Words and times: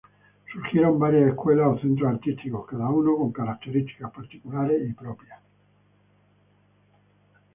Surgieron 0.51 0.97
varias 0.97 1.27
escuelas 1.29 1.67
o 1.67 1.77
centros 1.79 2.09
artísticos, 2.11 2.65
cada 2.65 2.89
uno 2.89 3.15
con 3.19 3.31
características 3.31 4.11
particulares 4.11 4.81
y 4.89 4.93
propias. 4.93 5.39